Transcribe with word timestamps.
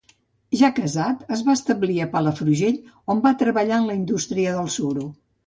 Ja 0.59 0.69
casat, 0.77 1.19
es 1.35 1.43
va 1.49 1.55
establir 1.57 1.99
a 2.05 2.07
Palafrugell, 2.15 2.81
on 3.15 3.23
va 3.27 3.35
treballar 3.43 3.79
en 3.83 3.87
la 3.93 4.01
indústria 4.01 4.57
del 4.59 4.75
suro. 4.81 5.07